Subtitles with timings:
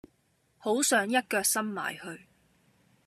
[0.57, 2.25] 好想一腳伸埋去